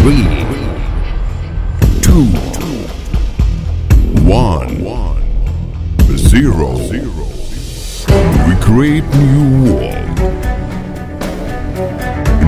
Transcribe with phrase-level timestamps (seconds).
[0.00, 0.24] Three,
[2.00, 2.24] two,
[4.24, 4.80] one,
[6.16, 6.70] zero.
[8.48, 10.18] We create new world,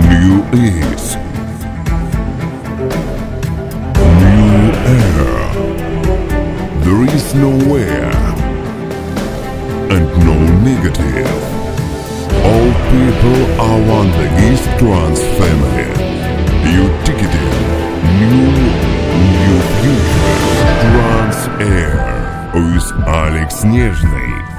[0.09, 0.35] new
[0.65, 1.17] ease,
[4.17, 5.45] new era.
[6.85, 8.13] There is nowhere
[9.93, 11.29] and no negative.
[12.49, 16.22] All people are one the East Trans family.
[16.73, 17.53] You ticketed
[18.19, 18.49] new
[19.29, 20.33] new future
[20.81, 24.52] Trans Air with Alex Нежный.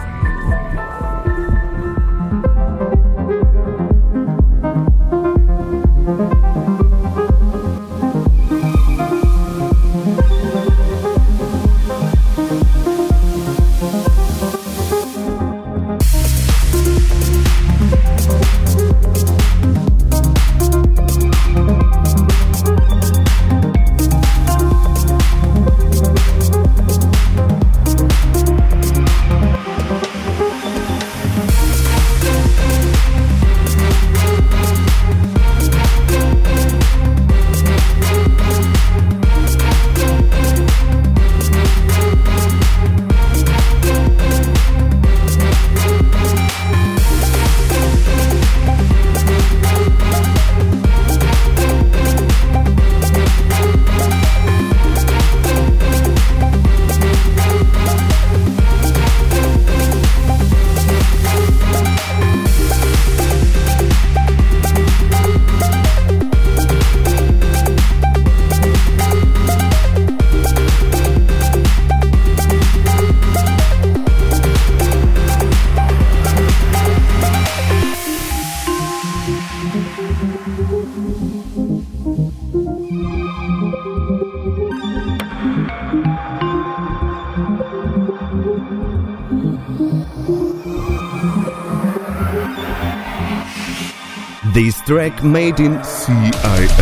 [94.55, 96.72] This track made in CIS.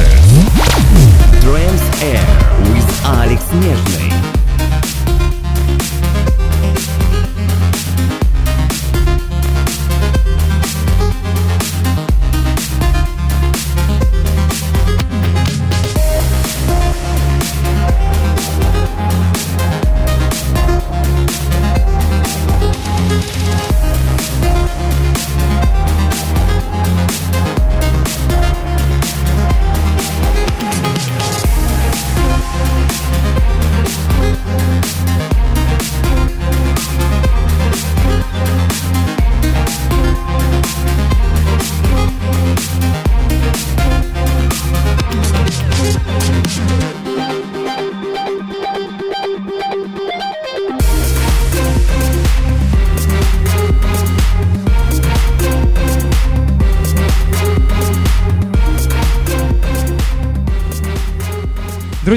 [1.43, 2.27] Trans Air
[2.73, 4.40] with Alex Нежный.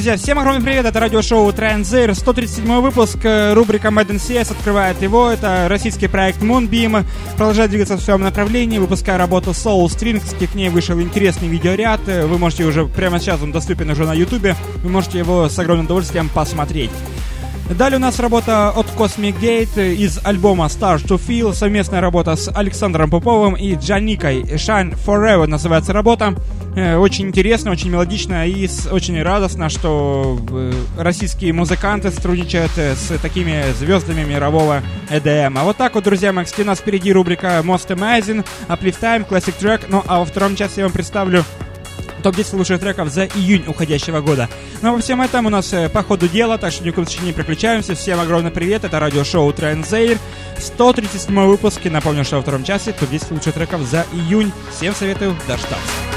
[0.04, 5.30] Друзья, всем огромный привет, это радиошоу Транзир, 137 выпуск, э, рубрика Madden CS открывает его,
[5.30, 7.06] это российский проект Moonbeam,
[7.38, 12.26] продолжает двигаться в своем направлении, выпуская работу Soul Strings, к ней вышел интересный видеоряд, э,
[12.26, 15.86] вы можете уже прямо сейчас, он доступен уже на ютубе, вы можете его с огромным
[15.86, 16.90] удовольствием посмотреть.
[17.78, 22.48] Далее у нас работа от Cosmic Gate из альбома Stars to Feel, совместная работа с
[22.54, 24.42] Александром Поповым и Джаникой.
[24.42, 26.34] Shine Forever называется работа.
[26.76, 33.18] Э, Очень интересно, очень мелодично и очень радостно, что э, российские музыканты сотрудничают э, с
[33.18, 34.80] такими звездами мирового
[35.10, 35.58] EDM.
[35.58, 39.54] А вот так вот, друзья мои, у нас впереди рубрика Most Amazing, Uplift Time, Classic
[39.60, 39.86] Track.
[39.88, 41.44] Ну а во втором часе я вам представлю
[42.24, 44.48] топ-10 лучших треков за июнь уходящего года.
[44.82, 46.94] Ну а во всем этом у нас э, по ходу дела, так что ни в
[46.94, 47.94] коем случае не переключаемся.
[47.94, 50.18] Всем огромный привет, это радиошоу Транзейр,
[50.58, 51.80] 137 выпуск.
[51.84, 54.52] И напомню, что во втором часе топ-10 лучших треков за июнь.
[54.72, 56.13] Всем советую дождаться.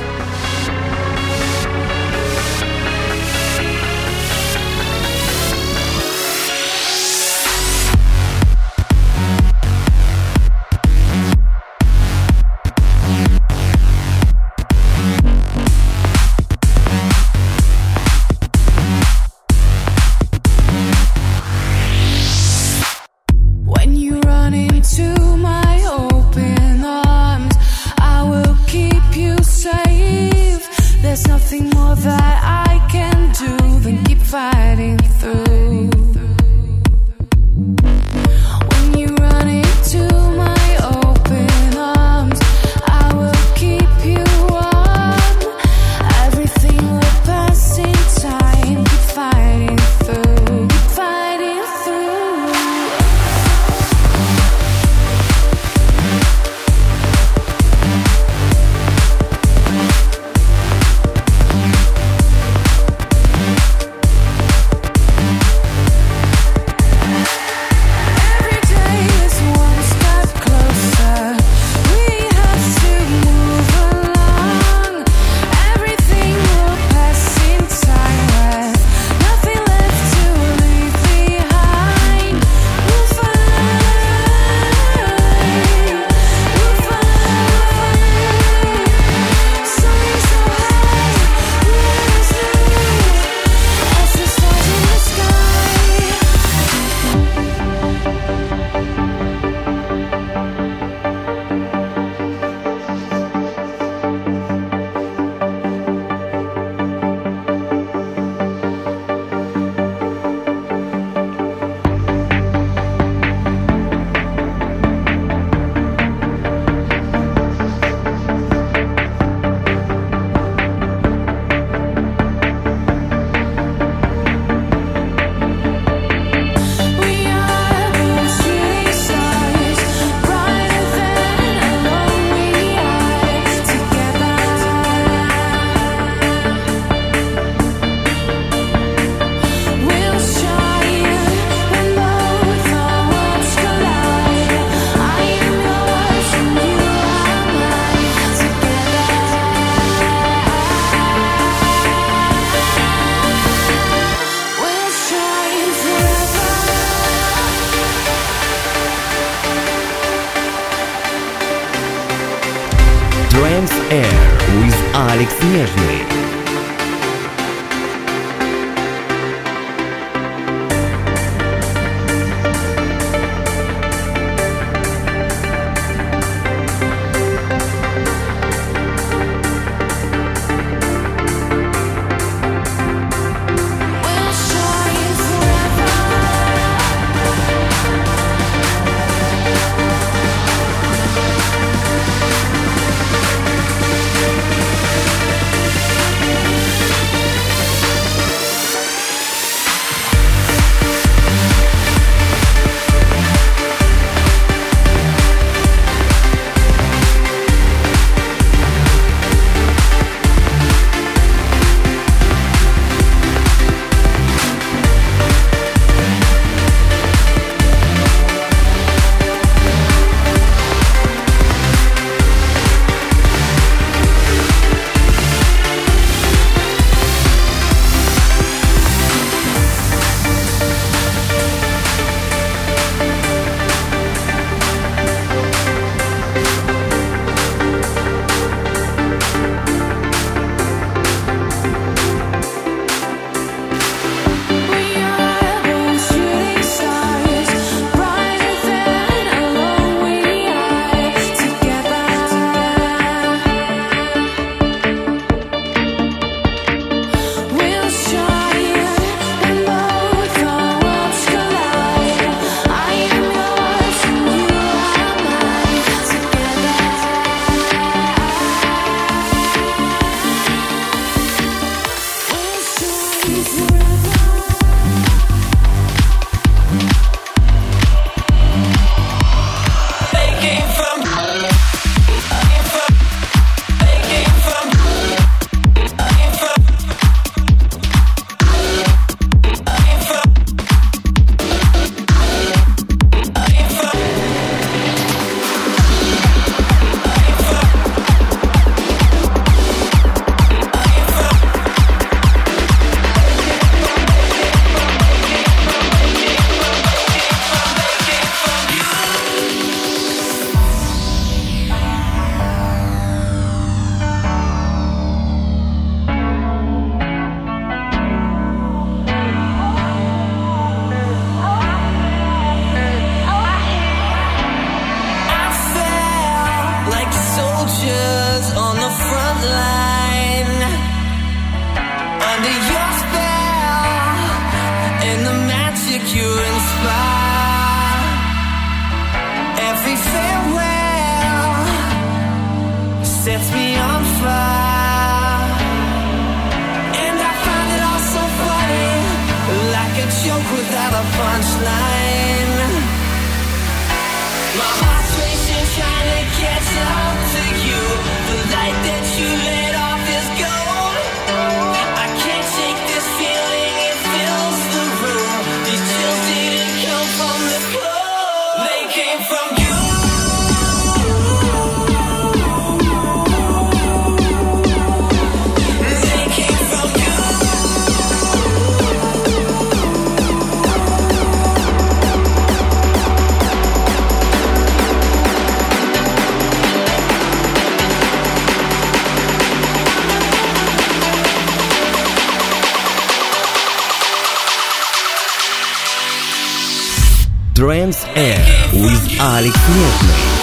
[397.58, 400.37] Trans Air with Alex Netman.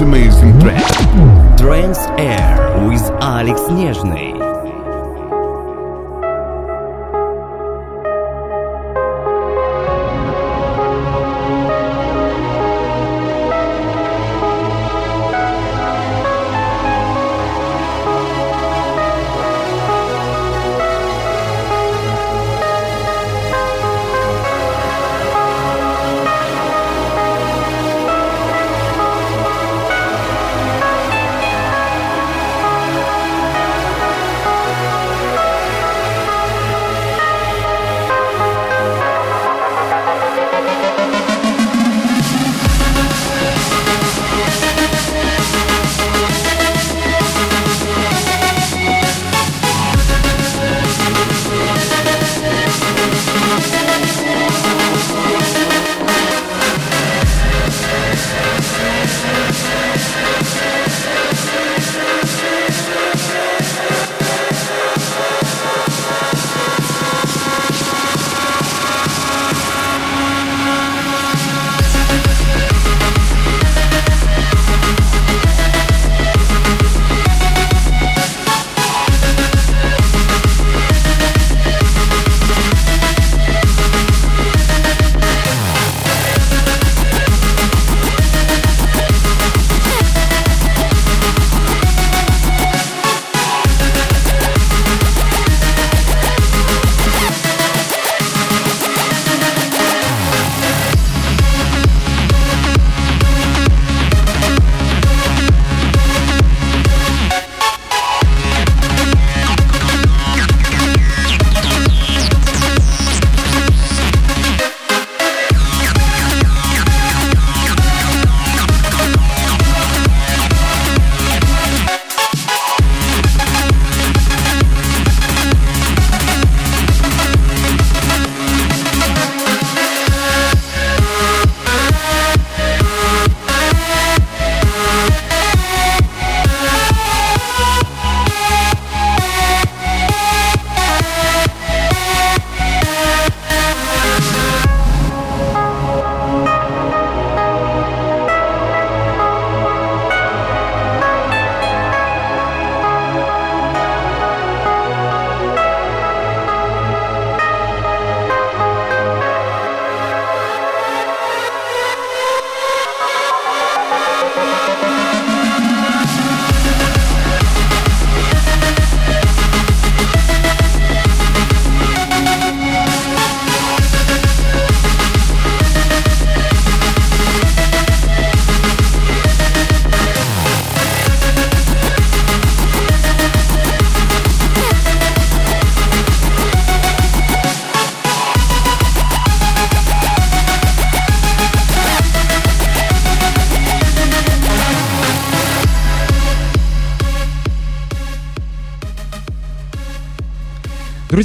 [0.00, 0.39] to me.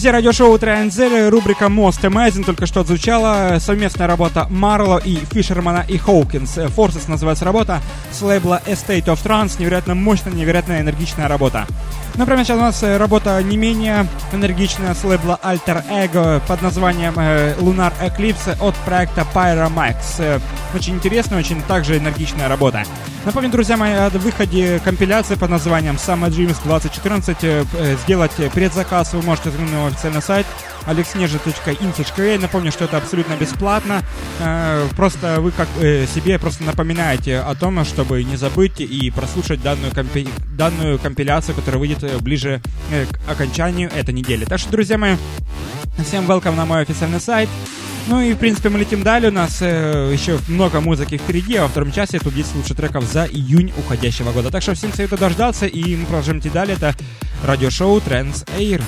[0.05, 3.57] Друзья, радиошоу Транзель, рубрика Most Amazing только что отзвучала.
[3.59, 6.59] Совместная работа Марло и Фишермана и Хоукинс.
[6.59, 9.53] Forces называется работа с лейбла Estate of Trance.
[9.57, 11.65] Невероятно мощная, невероятно энергичная работа.
[12.13, 16.61] Ну, прямо сейчас у нас э, работа не менее энергичная с лейбла Alter Ego под
[16.61, 19.95] названием э, Lunar Eclipse от проекта Pyramax.
[20.19, 20.39] Э,
[20.75, 22.83] очень интересная, очень также энергичная работа.
[23.25, 27.37] Напомню, друзья мои, о выходе компиляции под названием Summer Dreams 2014.
[27.41, 27.65] Э,
[28.03, 30.45] сделать предзаказ вы можете на официальный сайт
[30.85, 32.39] alexneja.in.ua.
[32.39, 34.03] Напомню, что это абсолютно бесплатно.
[34.95, 40.27] Просто вы как себе просто напоминаете о том, чтобы не забыть и прослушать данную, компи
[40.55, 44.24] данную компиляцию, которая выйдет ближе к окончанию этой недели.
[44.25, 45.17] Так что, друзья мои,
[46.03, 47.47] всем welcome на мой официальный сайт.
[48.07, 49.29] Ну и, в принципе, мы летим далее.
[49.29, 53.03] У нас э, еще много музыки впереди, а во втором часе тут 10 лучших треков
[53.03, 54.49] за июнь уходящего года.
[54.49, 56.75] Так что всем советую дождаться, и мы продолжим идти далее.
[56.75, 56.95] Это
[57.43, 58.81] радиошоу Trends Air.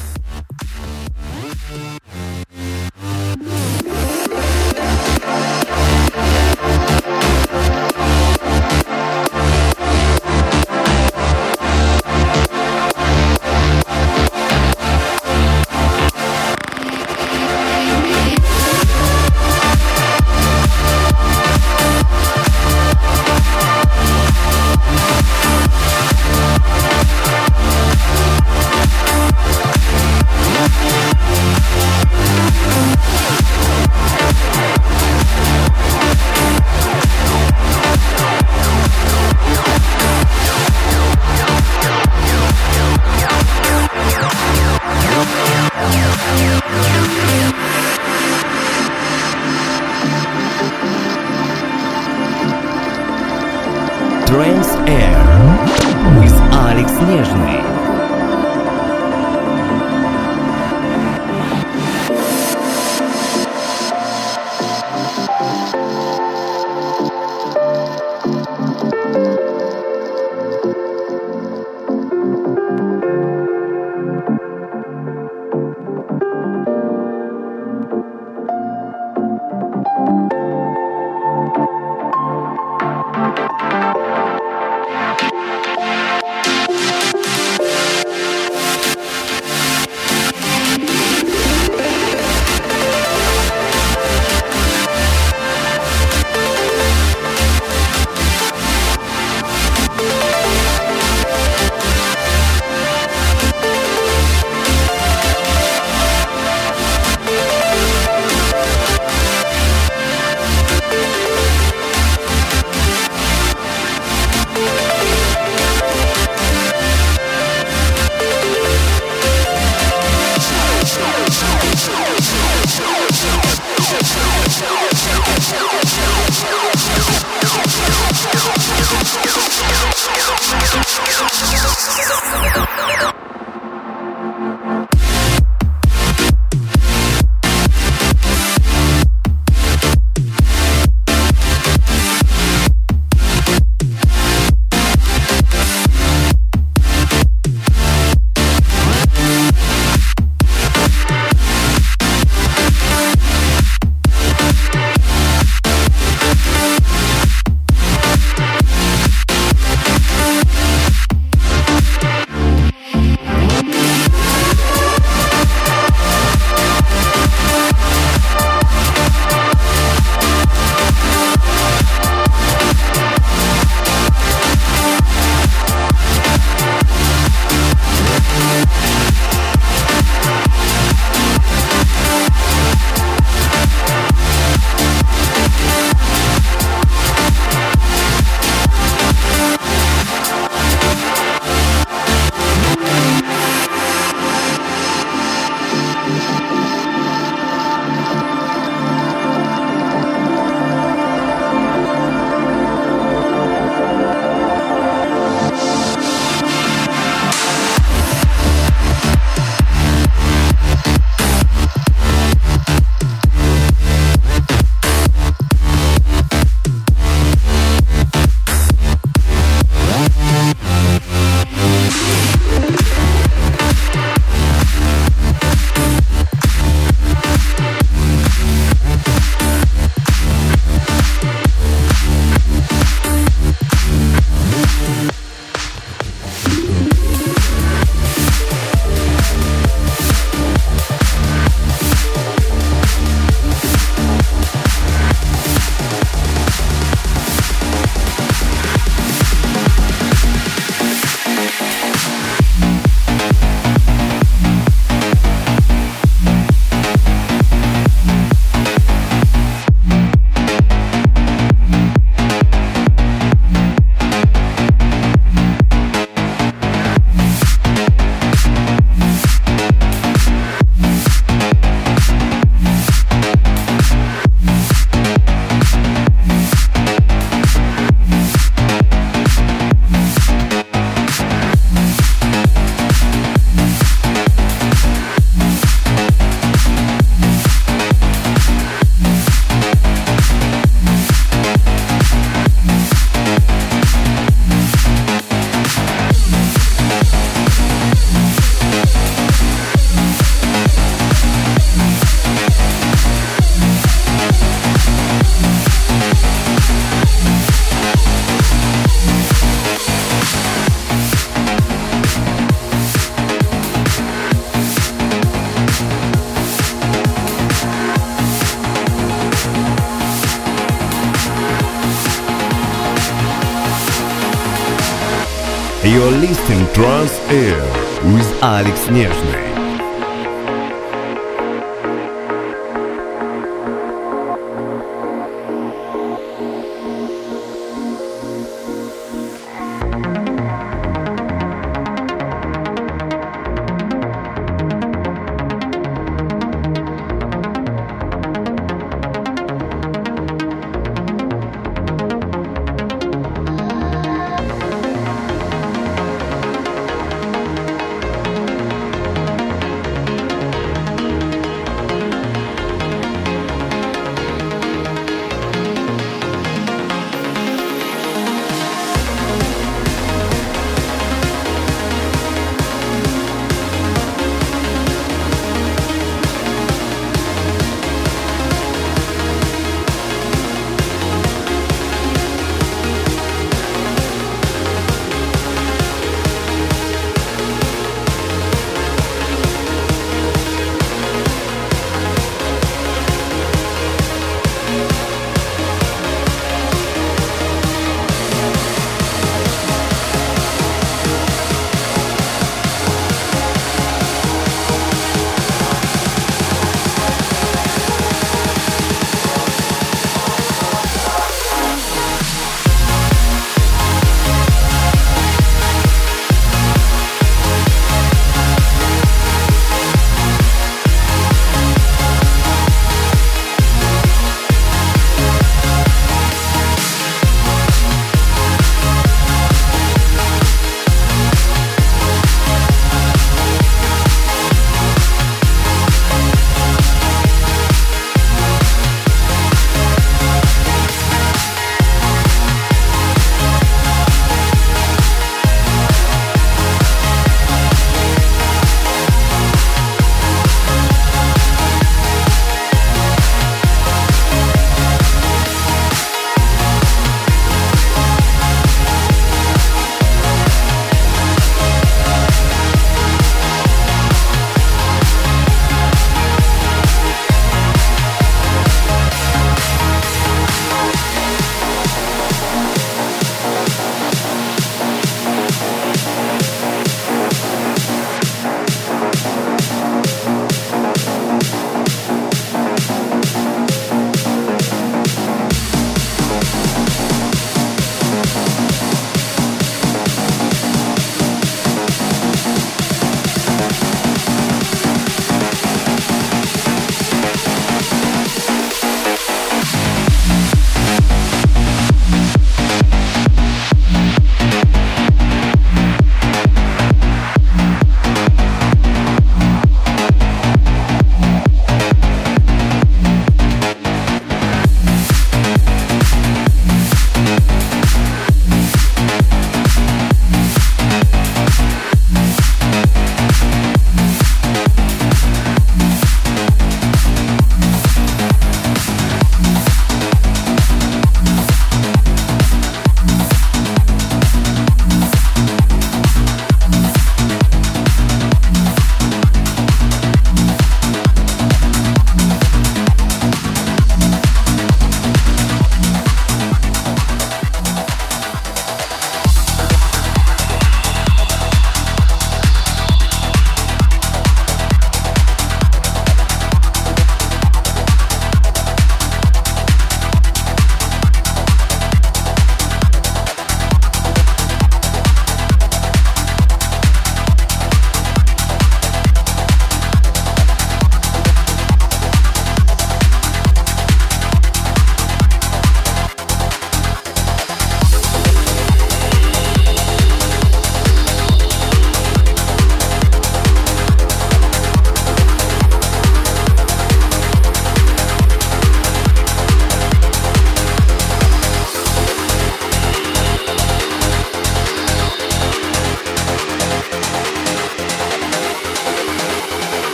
[328.90, 329.37] Alex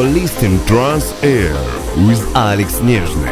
[0.00, 1.54] are listening Trans Air
[2.06, 3.23] with Alex Nizhny.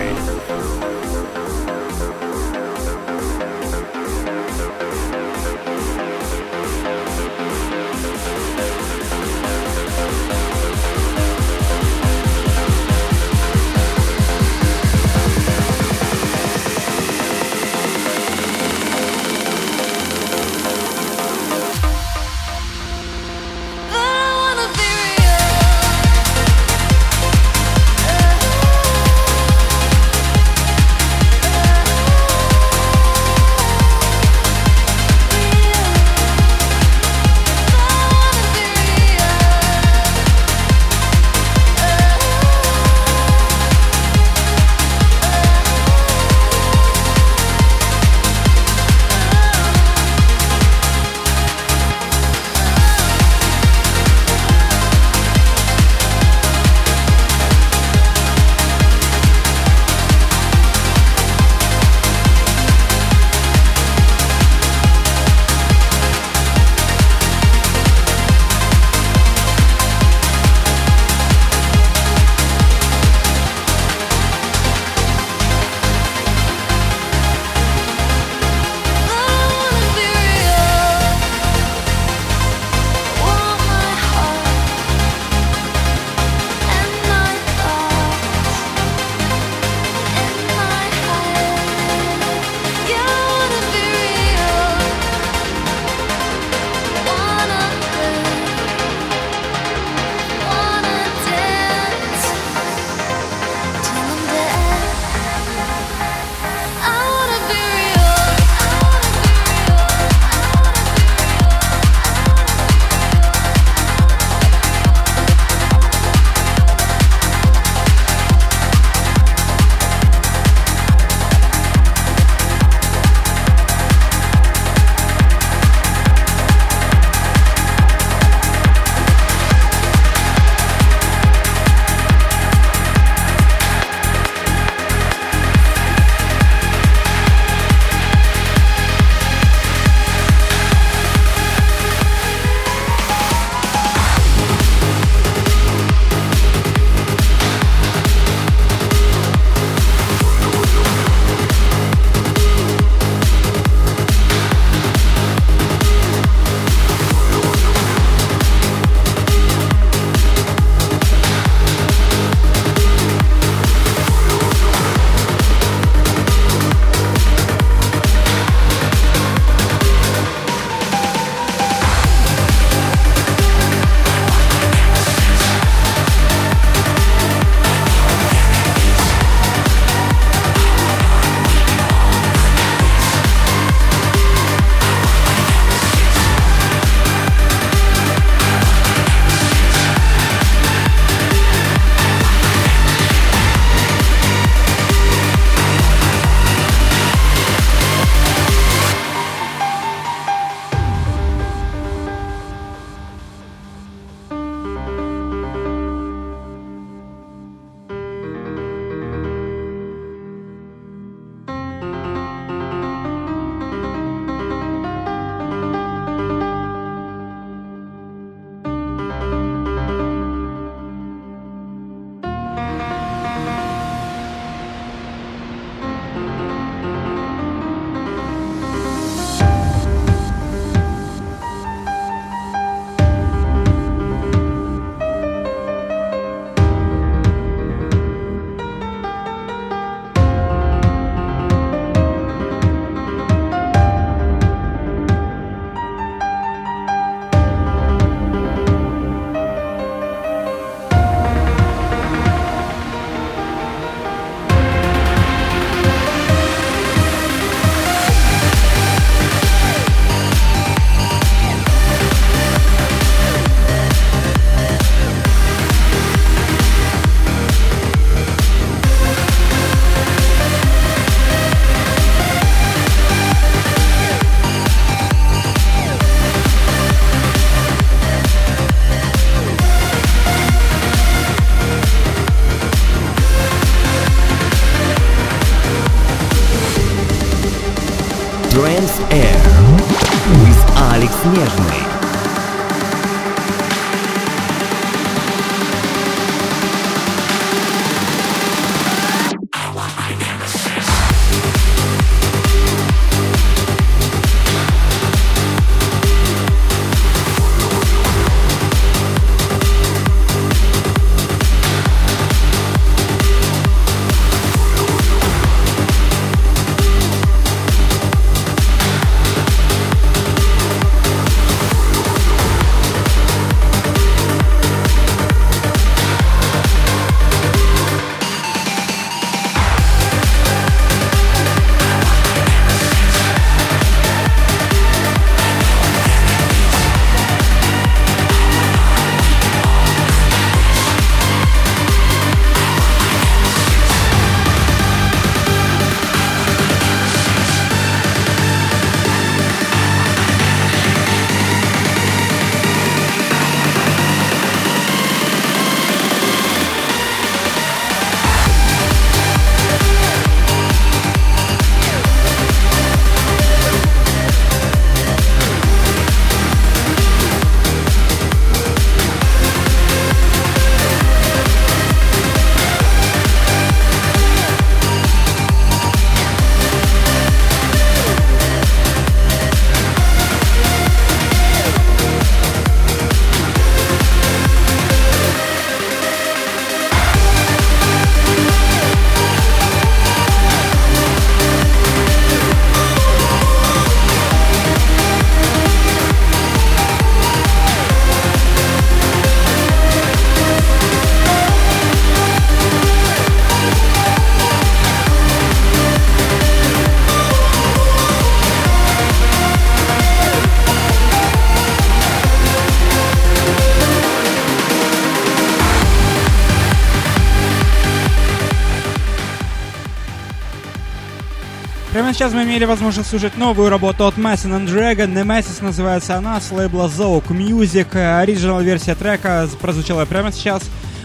[422.12, 425.10] Сейчас мы имели возможность слушать новую работу от Mason and Dragon.
[425.14, 427.96] Nemesis называется она, с лейбла Zouk Music.
[427.96, 430.62] Оригинал версия трека прозвучала прямо сейчас.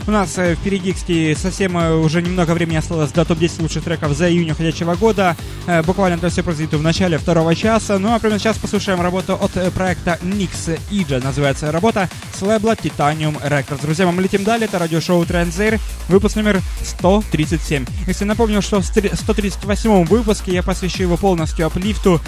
[0.08, 4.14] У нас э, впереди, кстати, совсем э, уже немного времени осталось до топ-10 лучших треков
[4.14, 5.36] за июнь уходящего года.
[5.68, 8.00] Э, Буквально это все произойдет в начале второго часа.
[8.00, 11.22] Ну а прямо сейчас послушаем работу от проекта Nix Ija.
[11.22, 13.82] Называется работа с лейбла Titanium Records.
[13.82, 14.70] Друзья, мы летим далее.
[14.70, 15.78] Это радиошоу Транзейр.
[16.08, 17.86] Выпуск номер 137.
[18.08, 22.22] Если напомню, что в 138 выпуске я посвящу его полностью аплифту.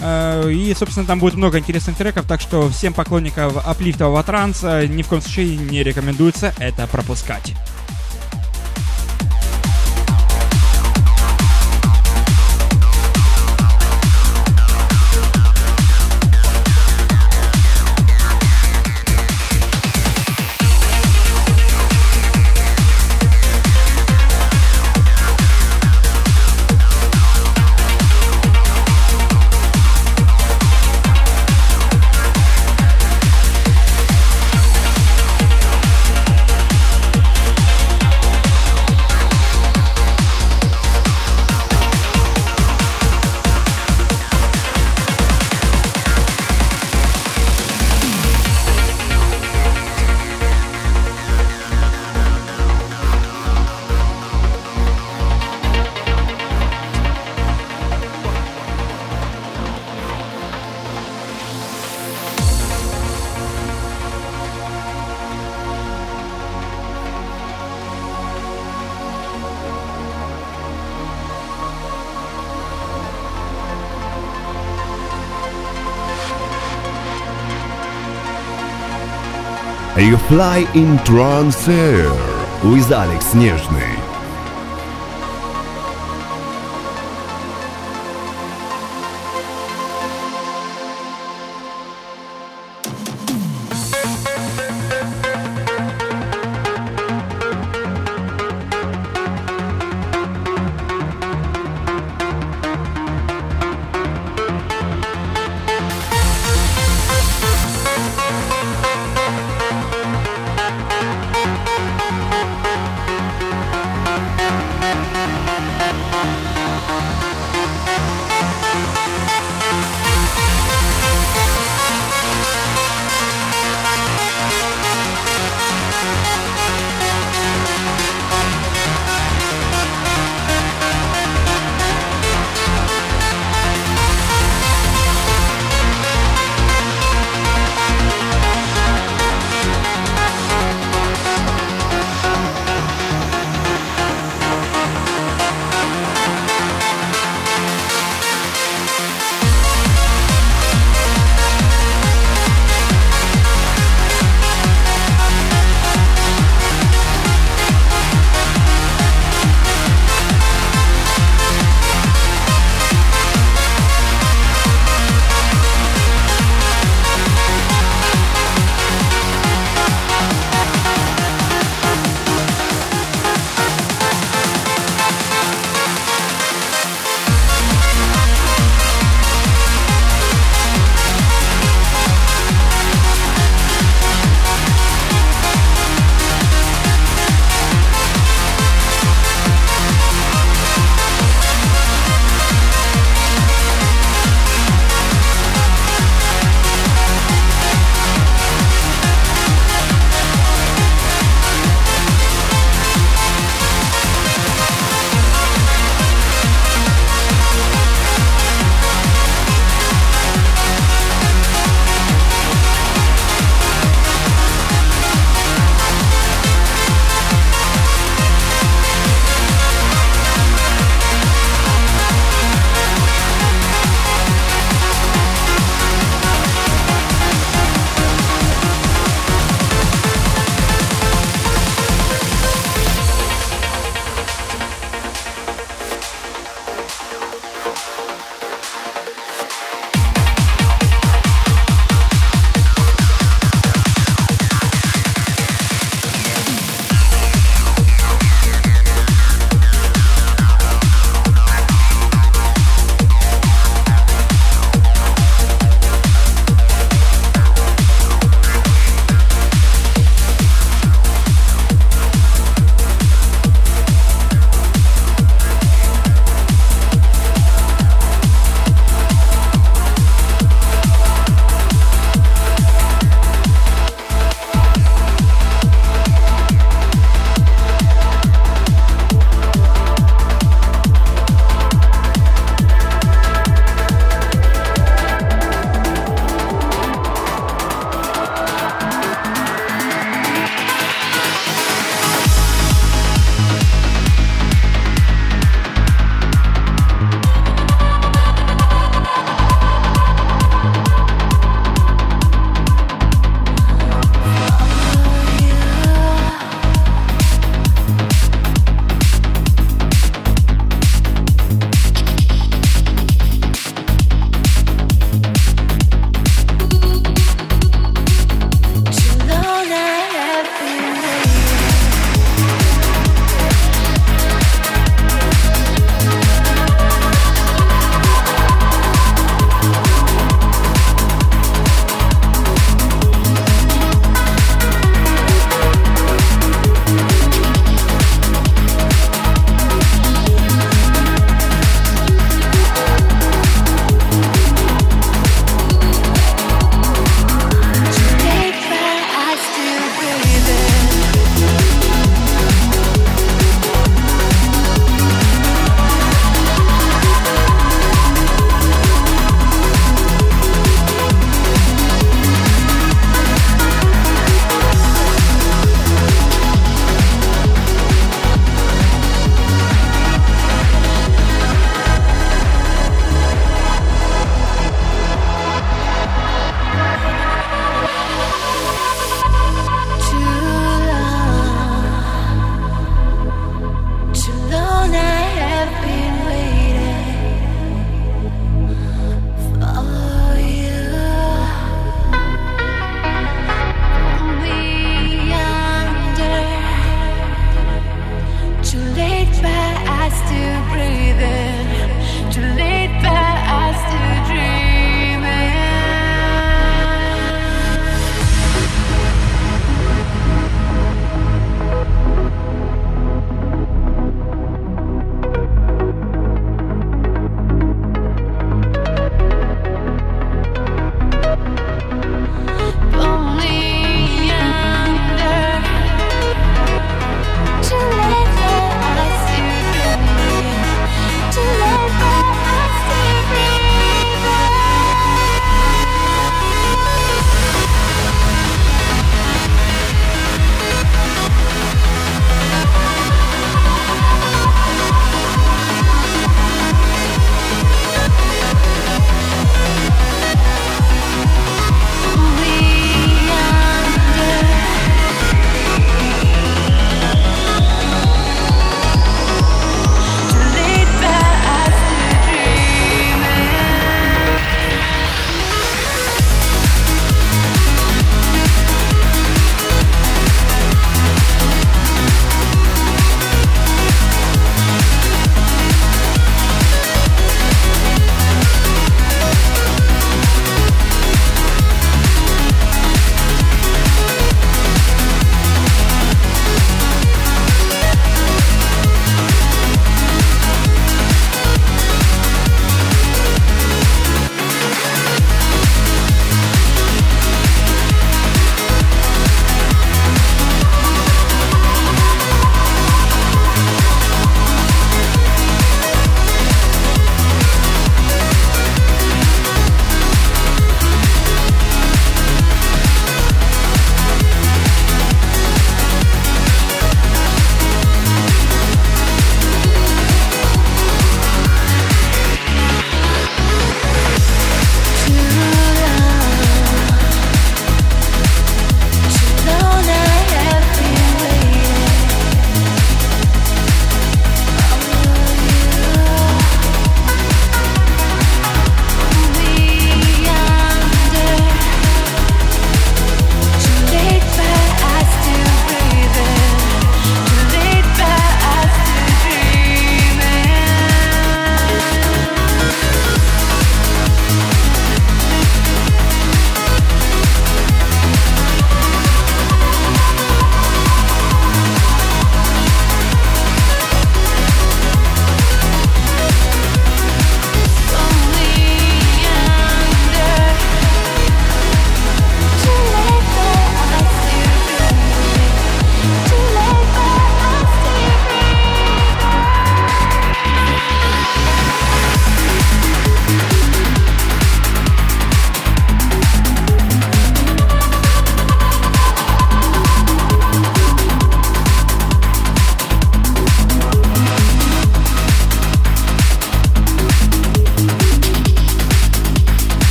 [0.00, 5.02] Э, И, собственно, там будет много интересных треков, так что всем поклонникам аплифтового транса ни
[5.02, 7.54] в коем случае не рекомендуется это пропускать.
[79.97, 82.09] You fly in trance air
[82.63, 84.04] with Alex Нежный.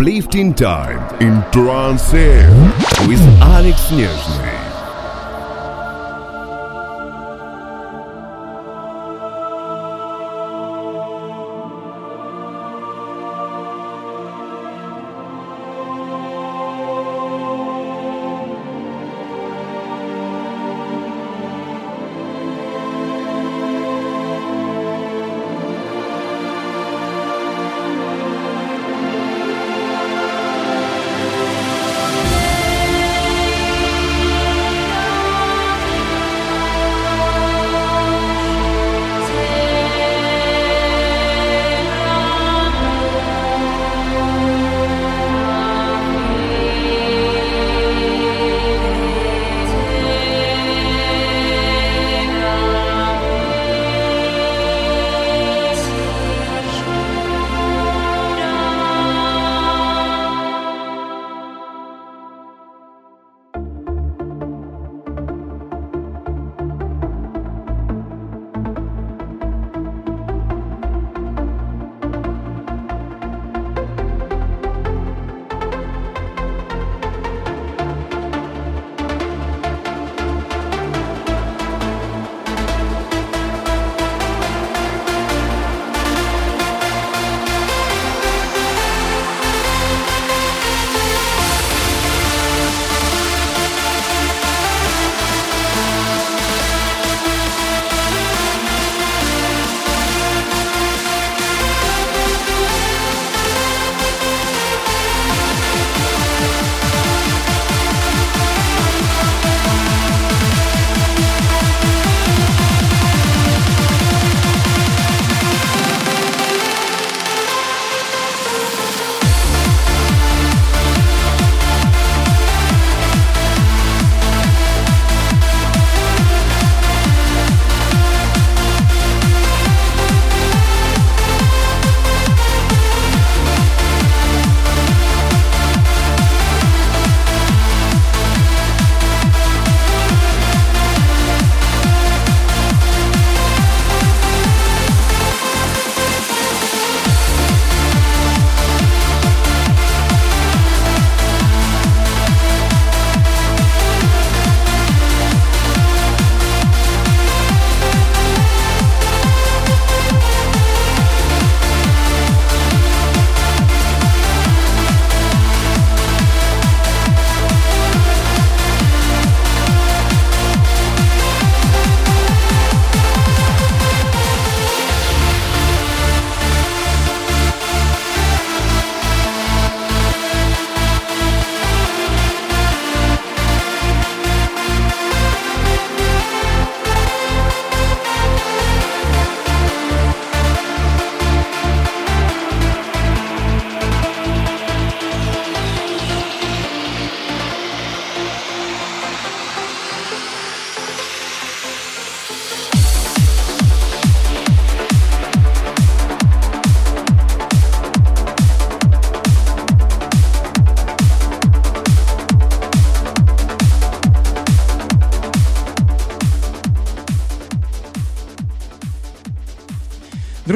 [0.00, 2.48] Uplifting time in trance air
[3.06, 4.39] with Alex Нежный.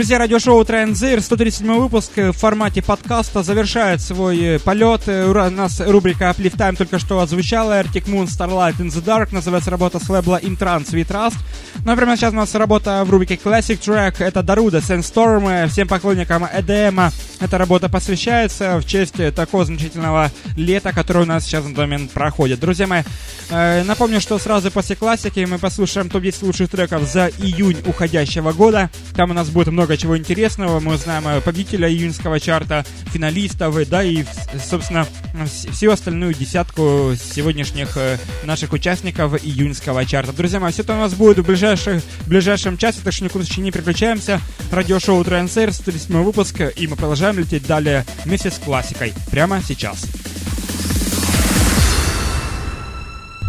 [0.05, 5.01] Друзья, радиошоу Транзир, 137 выпуск в формате подкаста завершает свой э, полет.
[5.07, 7.81] Э, У нас рубрика Uplift Time только что отзвучала.
[7.81, 9.29] Arctic Moon Starlight in the Dark.
[9.31, 11.37] Называется работа с лейбла In Trance We Trust.
[11.85, 14.15] Ну, прямо сейчас у нас работа в рубрике Classic Track.
[14.17, 15.67] Это Даруда Sandstorm.
[15.67, 21.65] Всем поклонникам EDM эта работа посвящается в честь такого замечательного лета, которое у нас сейчас
[21.65, 22.59] на момент проходит.
[22.59, 23.03] Друзья мои,
[23.49, 28.89] э, напомню, что сразу после классики мы послушаем топ-10 лучших треков за июнь уходящего года.
[29.15, 30.79] Там у нас будет много чего интересного.
[30.79, 34.23] Мы узнаем э, победителя июньского чарта, финалистов, да, и,
[34.67, 40.33] собственно, вс- всю остальную десятку сегодняшних э, наших участников июньского чарта.
[40.33, 41.43] Друзья мои, все это у нас будет в,
[41.75, 44.39] ближайших, в ближайшем часе, так что никуда не переключаемся.
[44.71, 49.13] Радиошоу Трансер, 137 выпуск, и мы продолжаем лететь далее вместе с классикой.
[49.31, 50.05] Прямо сейчас.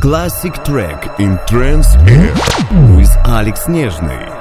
[0.03, 2.35] Classic track in trance air
[2.97, 4.36] with Alex Нежный.